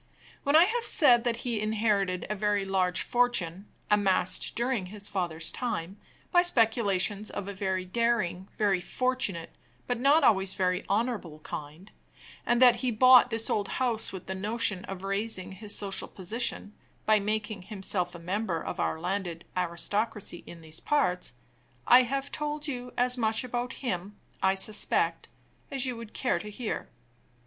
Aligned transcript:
When 0.41 0.55
I 0.55 0.63
have 0.63 0.83
said 0.83 1.25
that 1.25 1.41
he 1.45 1.61
inherited 1.61 2.25
a 2.27 2.33
very 2.33 2.65
large 2.65 3.03
fortune, 3.03 3.67
amassed 3.91 4.55
during 4.55 4.87
his 4.87 5.07
father's 5.07 5.51
time, 5.51 5.97
by 6.31 6.41
speculations 6.41 7.29
of 7.29 7.47
a 7.47 7.53
very 7.53 7.85
daring, 7.85 8.47
very 8.57 8.81
fortunate, 8.81 9.51
but 9.85 9.99
not 9.99 10.23
always 10.23 10.55
very 10.55 10.83
honorable 10.89 11.37
kind, 11.43 11.91
and 12.47 12.59
that 12.59 12.77
he 12.77 12.89
bought 12.89 13.29
this 13.29 13.47
old 13.47 13.67
house 13.77 14.11
with 14.11 14.25
the 14.25 14.33
notion 14.33 14.85
of 14.85 15.03
raising 15.03 15.51
his 15.51 15.75
social 15.77 16.07
position, 16.07 16.73
by 17.05 17.19
making 17.19 17.61
himself 17.61 18.15
a 18.15 18.17
member 18.17 18.59
of 18.59 18.79
our 18.79 18.99
landed 18.99 19.45
aristocracy 19.55 20.43
in 20.47 20.61
these 20.61 20.79
parts, 20.79 21.33
I 21.85 22.01
have 22.01 22.31
told 22.31 22.67
you 22.67 22.91
as 22.97 23.19
much 23.19 23.43
about 23.43 23.73
him, 23.85 24.15
I 24.41 24.55
suspect, 24.55 25.27
as 25.69 25.85
you 25.85 25.95
would 25.95 26.15
care 26.15 26.39
to 26.39 26.49
hear. 26.49 26.89